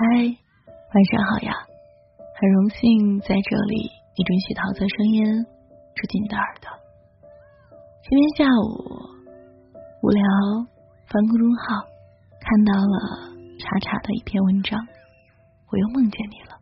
[0.00, 1.52] 嗨，晚上好呀！
[2.40, 5.44] 很荣幸在这里，你准许桃色声音
[5.94, 6.70] 住进你的耳朵。
[8.08, 8.64] 今天下午
[10.00, 10.24] 无聊
[11.04, 11.84] 翻公众号，
[12.40, 12.96] 看到了
[13.58, 14.80] 查查的一篇文章，
[15.70, 16.56] 我又梦见你了，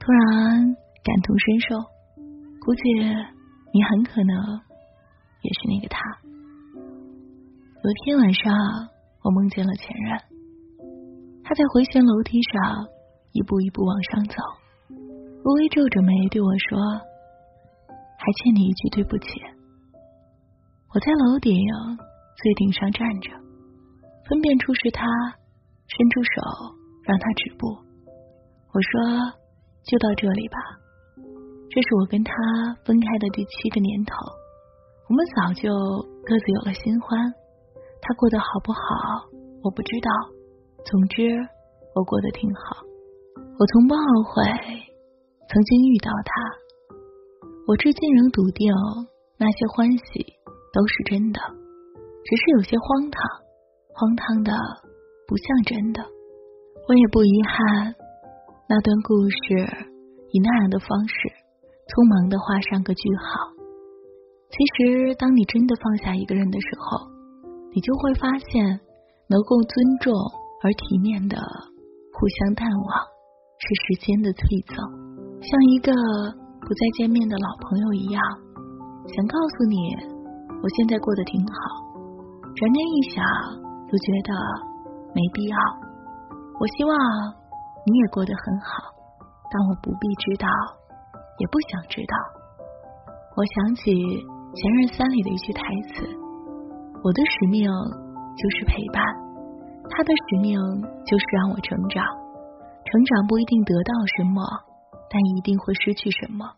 [0.00, 0.74] 突然
[1.04, 1.76] 感同身受，
[2.64, 2.82] 估计
[3.74, 4.34] 你很可能
[5.42, 6.00] 也是那个他。
[7.84, 8.54] 有一天晚上，
[9.22, 10.27] 我梦见了前任。
[11.48, 12.86] 他在回旋楼梯上
[13.32, 14.36] 一步一步往上走，
[14.92, 16.76] 微微皱着眉对我说
[18.20, 19.40] ：“还欠你一句对不起。”
[20.92, 21.56] 我在楼顶
[22.36, 23.30] 最顶上站着，
[24.28, 25.06] 分辨出是他，
[25.88, 26.30] 伸出手
[27.04, 27.66] 让他止步。
[28.74, 29.32] 我说
[29.88, 30.58] ：“就到这里吧。”
[31.72, 32.34] 这是我跟他
[32.84, 34.12] 分开的第七个年头，
[35.08, 35.72] 我们早就
[36.26, 37.32] 各自有了新欢。
[38.02, 38.80] 他过得好不好，
[39.62, 40.37] 我不知道。
[40.84, 41.22] 总之，
[41.94, 42.82] 我过得挺好。
[43.58, 44.42] 我从不懊悔
[45.48, 46.30] 曾经遇到他。
[47.66, 48.72] 我至今仍笃定
[49.36, 50.24] 那些欢喜
[50.72, 51.40] 都是真的，
[52.24, 53.20] 只是有些荒唐，
[53.92, 54.52] 荒唐的
[55.26, 56.00] 不像真的。
[56.88, 57.94] 我也不遗憾
[58.68, 59.60] 那段故事
[60.32, 61.14] 以那样的方式
[61.92, 63.52] 匆忙的画上个句号。
[64.48, 67.04] 其实，当你真的放下一个人的时候，
[67.76, 68.80] 你就会发现
[69.28, 70.14] 能够尊重。
[70.60, 72.90] 而体面的互相淡忘，
[73.62, 74.74] 是时间的馈赠，
[75.38, 75.94] 像一个
[76.58, 78.18] 不再见面的老朋友一样，
[79.06, 79.78] 想告诉你，
[80.58, 81.54] 我现在过得挺好。
[82.58, 83.22] 转念一想，
[83.62, 84.30] 又觉得
[85.14, 85.56] 没必要。
[86.58, 86.90] 我希望
[87.86, 88.90] 你也过得很好，
[89.46, 90.50] 但我不必知道，
[91.38, 92.14] 也不想知道。
[93.38, 93.94] 我想起
[94.58, 95.62] 《前任三》里的一句台
[95.94, 96.02] 词
[97.06, 97.62] ：“我的使命
[98.34, 98.98] 就是陪伴。”
[99.90, 100.58] 他的使命
[101.04, 102.04] 就是让我成长，
[102.84, 104.42] 成长不一定得到什么，
[105.10, 106.54] 但一定会失去什么。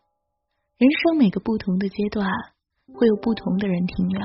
[0.79, 2.27] 人生每个不同的阶段，
[2.95, 4.21] 会有不同的人停留，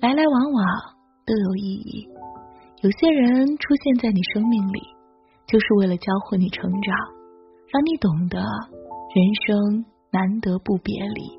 [0.00, 0.66] 来来往往
[1.26, 2.08] 都有意义。
[2.82, 4.80] 有些人出现在你生命里，
[5.46, 6.96] 就是为了教会你成长，
[7.72, 11.38] 让你懂得人生难得不别离，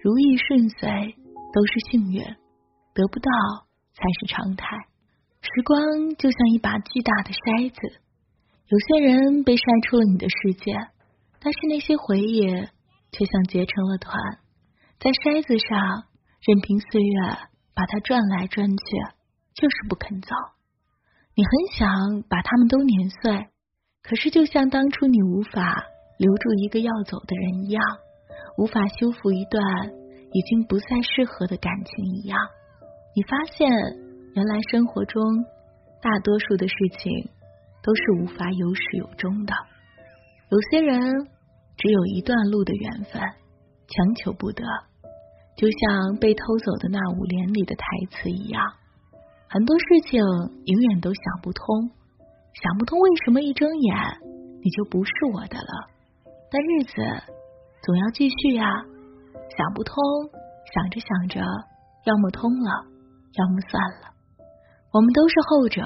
[0.00, 1.14] 如意顺遂
[1.52, 2.22] 都是幸运，
[2.94, 3.30] 得不到
[3.92, 4.76] 才是常态。
[5.42, 7.80] 时光就像一把巨大的筛子，
[8.68, 10.76] 有些人被筛出了你的世界，
[11.40, 12.44] 但是那些回忆
[13.10, 14.14] 却像结成了团，
[15.00, 16.04] 在筛子上
[16.44, 17.16] 任凭岁月
[17.74, 18.84] 把它转来转去，
[19.56, 20.28] 就是不肯走。
[21.34, 23.48] 你很想把他们都碾碎，
[24.02, 25.82] 可是就像当初你无法
[26.18, 27.82] 留住一个要走的人一样，
[28.58, 29.64] 无法修复一段
[30.32, 32.38] 已经不再适合的感情一样，
[33.16, 34.09] 你发现。
[34.34, 35.20] 原来生活中
[36.00, 37.28] 大多数的事情
[37.82, 39.52] 都是无法有始有终的，
[40.50, 41.28] 有些人
[41.76, 43.20] 只有一段路的缘分，
[43.88, 44.62] 强求不得，
[45.56, 48.62] 就像被偷走的那五联里的台词一样。
[49.48, 51.90] 很多事情永远都想不通，
[52.62, 53.96] 想不通为什么一睁眼
[54.62, 55.90] 你就不是我的了。
[56.52, 56.92] 但日子
[57.82, 58.64] 总要继续呀，
[59.56, 59.96] 想不通，
[60.72, 61.40] 想着想着，
[62.04, 62.86] 要么通了，
[63.34, 64.09] 要么算了。
[64.92, 65.82] 我们都是后者。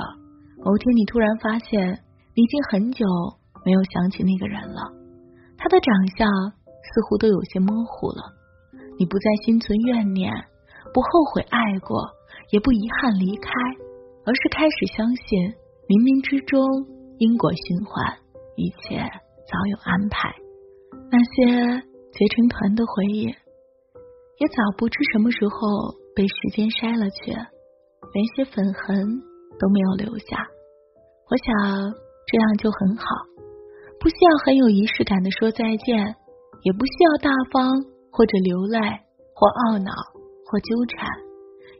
[0.64, 2.00] 某天你突然发现，
[2.34, 3.04] 你已经很久
[3.64, 4.80] 没有想起那个人了。
[5.58, 8.32] 他的长相似乎都有些模糊了。
[8.98, 10.32] 你不再心存怨念，
[10.94, 12.00] 不后悔爱过，
[12.50, 13.50] 也不遗憾离开，
[14.24, 15.52] 而是开始相信
[15.88, 16.62] 冥冥之中
[17.18, 18.16] 因果循环，
[18.56, 18.96] 一切
[19.44, 20.32] 早有安排。
[21.10, 21.82] 那些
[22.12, 27.36] 结成团的回忆，也早不知什么时候被时间筛了去。
[28.12, 29.22] 连些粉痕
[29.58, 30.36] 都没有留下，
[31.30, 31.94] 我想
[32.26, 33.04] 这样就很好，
[33.98, 36.16] 不需要很有仪式感的说再见，
[36.62, 37.70] 也不需要大方
[38.10, 38.78] 或者流泪
[39.34, 39.90] 或懊恼
[40.46, 41.08] 或纠缠，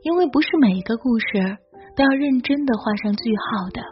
[0.02, 1.58] 因为不是每一个故事
[1.96, 3.82] 都要认真的画上句号的。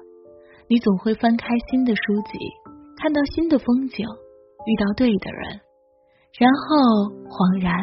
[0.68, 2.38] 你总会翻开新的书籍，
[2.96, 4.06] 看到新的风景，
[4.66, 5.60] 遇到对的人，
[6.38, 7.76] 然后恍然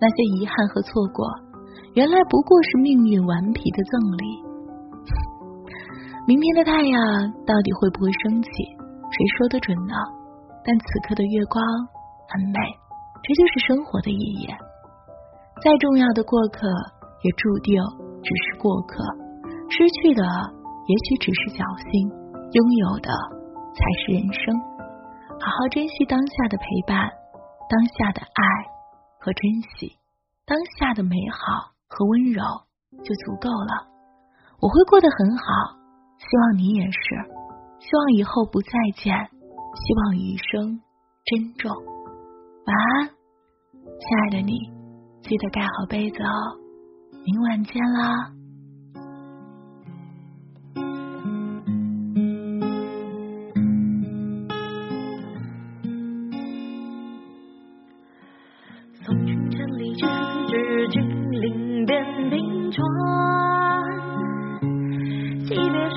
[0.00, 1.24] 那些遗憾和错过。
[1.94, 4.24] 原来不过是命运顽皮的赠礼。
[6.26, 7.00] 明天的太阳
[7.46, 8.48] 到底会不会升起？
[9.14, 9.94] 谁说得准呢？
[10.64, 11.62] 但此刻的月光
[12.26, 12.58] 很美，
[13.22, 14.48] 这就是生活的意义。
[15.62, 16.66] 再重要的过客，
[17.22, 17.76] 也注定
[18.22, 19.04] 只是过客。
[19.68, 20.24] 失去的
[20.88, 21.60] 也许只是侥
[21.92, 23.12] 幸，拥有的
[23.76, 24.56] 才是人生。
[25.36, 26.96] 好好珍惜当下的陪伴，
[27.68, 28.42] 当下的爱
[29.20, 29.44] 和珍
[29.76, 29.92] 惜，
[30.46, 31.74] 当下的美好。
[31.86, 32.42] 和温柔
[33.04, 33.86] 就足够了，
[34.58, 35.44] 我会过得很好，
[36.18, 36.98] 希望你也是。
[37.78, 40.80] 希望以后不再见，希望余生
[41.24, 41.70] 珍重。
[42.66, 43.08] 晚安，
[44.00, 44.58] 亲爱的你，
[45.22, 46.58] 记得盖好被子哦。
[47.24, 48.32] 明晚见啦。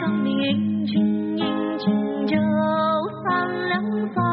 [0.07, 1.45] 生命迎君饮
[1.79, 2.37] 清酒
[3.25, 3.83] 三两
[4.13, 4.23] 三，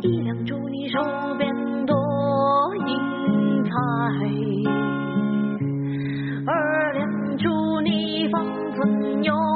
[0.00, 0.98] 一两祝你手
[1.36, 1.54] 边
[1.84, 1.94] 多
[2.86, 3.70] 银财，
[6.46, 8.42] 二两祝你方
[8.74, 9.53] 寸有。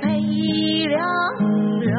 [0.00, 0.06] 配
[0.86, 1.00] 良
[1.80, 1.92] 人，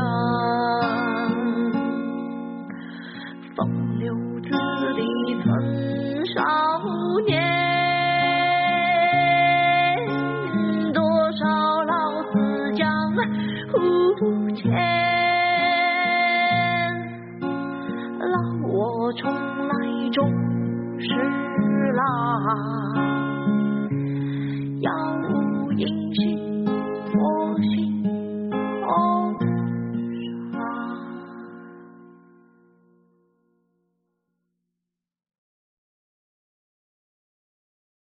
[3.56, 3.60] 风
[4.00, 4.50] 流子
[4.96, 5.02] 弟
[5.44, 5.48] 曾
[6.28, 6.36] 少
[7.28, 7.38] 年，
[10.94, 11.02] 多
[11.34, 11.44] 少
[11.84, 11.94] 老
[12.32, 12.34] 死
[12.76, 12.90] 江
[13.72, 13.78] 湖
[14.52, 14.64] 前，
[18.20, 18.36] 老
[18.68, 19.74] 我重来
[20.12, 20.18] 终。
[21.00, 21.08] 是
[21.94, 22.02] 啦，
[22.96, 23.09] 要。